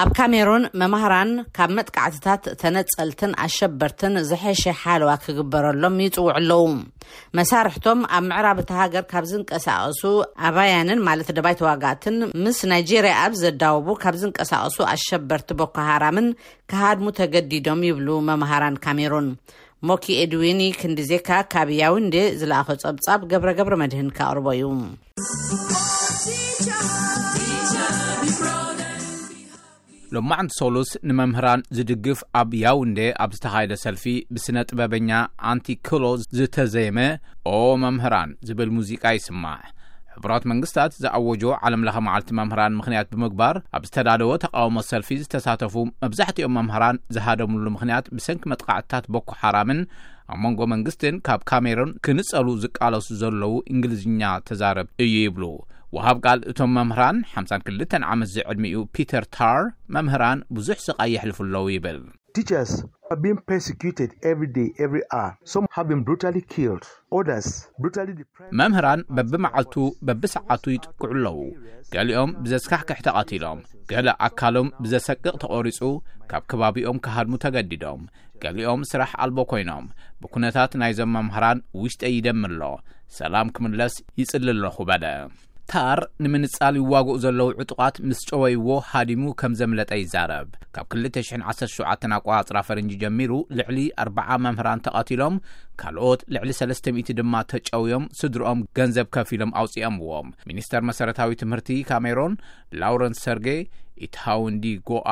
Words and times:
ኣብ 0.00 0.08
ካሜሩን 0.16 0.62
መምህራን 0.80 1.30
ካብ 1.56 1.70
መጥቃዕትታት 1.76 2.42
ተነፀልትን 2.60 3.30
ኣሸበርትን 3.44 4.14
ዝሐሸ 4.28 4.62
ሓልዋ 4.80 5.10
ክግበረሎም 5.24 5.96
ይፅውዕ 6.04 6.32
ኣለዉ 6.40 6.64
መሳርሕቶም 7.38 8.00
ኣብ 8.16 8.24
ምዕራብ 8.30 8.58
እቲ 8.62 8.70
ሃገር 8.80 9.04
ካብ 9.12 9.24
ዝንቀሳቀሱ 9.30 10.02
ኣባያንን 10.48 11.00
ማለት 11.08 11.28
ደባይተዋጋእትን 11.36 12.16
ምስ 12.46 12.58
ናይጀርያ 12.72 13.14
ኣብ 13.24 13.32
ዘዳውቡ 13.42 13.88
ካብ 14.02 14.16
ዝንቀሳቀሱ 14.22 14.76
ኣሸበርቲ 14.92 15.48
ቦኮሃራምን 15.60 16.28
ክሃድሙ 16.72 17.08
ተገዲዶም 17.20 17.82
ይብሉ 17.88 18.08
መምሃራን 18.30 18.76
ካሜሩን 18.86 19.28
ሞኪ 19.90 20.04
ኤድዊኒ 20.24 20.60
ክንዲ 20.80 21.00
ዜካ 21.12 21.30
ካብ 21.54 21.70
ያውንዴ 21.82 22.14
ዝለኣኸ 22.42 22.68
ፀብፃብ 22.84 23.22
ገብረ 23.32 23.48
ገብረ 23.60 23.74
መድህን 23.84 24.10
ካቅርቦ 24.18 24.46
እዩ 24.58 24.64
ሎማዓንቲ 30.14 30.52
ሰሉስ 30.58 30.90
ንመምህራን 31.08 31.60
ዝድግፍ 31.76 32.18
ኣብ 32.40 32.50
ያውንዴ 32.64 32.98
ኣብ 33.22 33.30
ዝተኻይደ 33.36 33.72
ሰልፊ 33.84 34.04
ብስነ 34.34 34.56
ጥበበኛ 34.70 35.10
ኣንቲክሎ 35.52 36.04
ዝተዘየመ 36.38 36.98
ኦ 37.54 37.56
መምህራን 37.84 38.30
ዝብል 38.48 38.70
ሙዚቃ 38.76 39.04
ይስማዕ 39.16 39.60
ሕቡራት 40.16 40.44
መንግስትታት 40.50 40.92
ዝኣወጆ 41.04 41.42
ዓለም 41.68 41.84
ለኸ 41.88 41.96
መዓልቲ 42.08 42.28
መምህራን 42.40 42.76
ምክንያት 42.80 43.08
ብምግባር 43.14 43.56
ኣብ 43.78 43.82
ዝተዳለዎ 43.88 44.30
ተቃውሞ 44.44 44.76
ሰልፊ 44.92 45.08
ዝተሳተፉ 45.22 45.74
መብዛሕትኦም 46.04 46.54
መምህራን 46.60 47.00
ዝሃደምሉ 47.16 47.66
ምኽንያት 47.76 48.06
ብሰንኪ 48.18 48.44
መጥቃዕትታት 48.52 49.06
በኩ 49.16 49.28
ሓራምን 49.42 49.80
ኣብ 50.34 50.38
መንጎ 50.44 50.60
መንግስትን 50.74 51.16
ካብ 51.26 51.42
ካሜሩን 51.52 51.90
ክንጸሉ 52.06 52.48
ዝቃለሱ 52.64 53.08
ዘለዉ 53.22 53.54
እንግሊዝኛ 53.74 54.22
ተዛረብ 54.50 54.88
እዩ 55.04 55.14
ይብሉ 55.26 55.44
ውሃብ 55.96 56.16
ቃል 56.26 56.40
እቶም 56.50 56.70
መምህራን 56.76 57.18
52 57.40 57.94
ዓመት 58.12 58.28
ዘዕድሚኡ 58.36 58.78
ፒተር 58.96 59.24
ታር 59.36 59.60
መምህራን 59.94 60.38
ብዙሕ 60.56 60.76
ስቓይ 60.86 61.08
የሕልፉኣለዉ 61.14 61.66
ይብል 61.74 61.98
መምህራን 68.60 69.02
በብመዓልቱ 69.18 69.76
በብሰዓቱ 70.08 70.64
ይጥቅዑ 70.74 71.06
ኣለዉ 71.14 71.34
ገሊኦም 71.94 72.32
ብዘስካሕቅሕ 72.42 73.00
ተቐቲሎም 73.08 73.62
ገለ 73.94 74.08
ኣካሎም 74.28 74.70
ብዘሰቅቕ 74.82 75.34
ተቖሪጹ 75.46 75.80
ካብ 76.32 76.44
ከባቢኦም 76.52 77.00
ካሃድሙ 77.06 77.34
ተገዲዶም 77.46 78.02
ገሊኦም 78.44 78.82
ስራሕ 78.92 79.12
ኣልቦ 79.26 79.38
ኰይኖም 79.56 79.86
ብኵነታት 80.22 80.72
ናይዞም 80.82 81.14
መምህራን 81.18 81.64
ውሽጠ 81.84 82.02
ይደም 82.16 82.42
ኣሎ 82.52 82.60
ሰላም 83.20 83.48
ክምለስ 83.56 83.96
ይጽል 84.20 84.48
ኣለኹ 84.56 84.76
በለ 84.90 85.04
ታር 85.72 86.00
ንምንጻል 86.24 86.74
ይዋግኡ 86.80 87.14
ዘለዉ 87.24 87.48
ዕጡቓት 87.62 87.96
ምስ 88.08 88.20
ጨወይዎ 88.28 88.68
ሃዲሙ 88.90 89.22
ከም 89.40 89.52
ዘምለጠ 89.60 89.90
ይዛረብ 90.02 90.48
ካብ 90.76 90.86
217 90.94 92.06
ኣቆጽራ 92.16 92.58
ፈርንጂ 92.68 92.92
ጀሚሩ 93.02 93.32
ልዕሊ 93.58 93.78
40 94.02 94.32
መምህራን 94.46 94.82
ተቐቲሎም 94.86 95.36
ካልኦት 95.80 96.20
ልዕሊ 96.34 96.50
3ስ00 96.60 97.12
ድማ 97.18 97.34
ተጨውዮም 97.52 98.04
ስድሮኦም 98.20 98.60
ገንዘብ 98.78 99.06
ከፍ 99.14 99.30
ኢሎም 99.36 99.52
ኣውፂኦምዎም 99.60 100.28
ሚኒስተር 100.50 100.82
መሰረታዊ 100.88 101.32
ትምህርቲ 101.42 101.68
ካሜሮን 101.90 102.34
ላውረንስ 102.80 103.20
ሰርጌ 103.26 103.46
ኢታውንዲጎኣ 104.06 105.08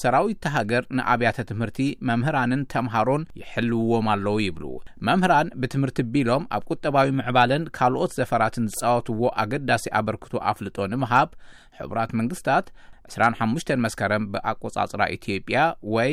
ሰራዊት 0.00 0.38
ተሃገር 0.44 0.82
ንኣብያተ 0.98 1.38
ትምህርቲ 1.50 1.78
መምህራንን 2.08 2.62
ተምሃሮን 2.74 3.22
ይሕልውዎም 3.40 4.08
ኣለዉ 4.14 4.36
ይብሉ 4.46 4.64
መምህራን 5.08 5.48
ብትምህርቲ 5.62 5.98
ቢሎም 6.14 6.44
ኣብ 6.58 6.62
ቁጠባዊ 6.72 7.08
ምዕባልን 7.20 7.64
ካልኦት 7.78 8.14
ዘፈራትን 8.18 8.68
ዝፃወትዎ 8.76 9.20
ኣገዳሲ 9.44 9.84
ኣበርክቶ 10.00 10.32
ኣፍልጦ 10.52 10.78
ንምሃብ 10.92 11.30
ሕቡራት 11.80 12.12
መንግስታት 12.20 12.68
25 13.14 13.70
መስከረን 13.84 14.24
ብኣቆፃጽ 14.32 14.92
ኢትዮጵያ 15.16 15.58
ወይ 15.96 16.12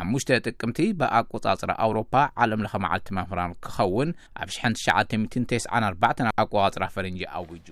5ሙሽተ 0.00 0.30
ጥቅምቲ 0.48 0.78
ብኣቆጻጽራ 1.00 1.70
አውሮፓ 1.86 2.12
ዓለም 2.42 2.62
ለኸ 2.66 2.74
መዓልቲ 2.84 3.08
መምህራር 3.18 3.52
ክኸውን 3.66 4.10
ኣብ 4.42 4.50
1994 4.56 6.28
ኣቆፃጽራ 6.44 6.86
ፈረንጂ 6.96 7.22
ኣውጁ 7.40 7.68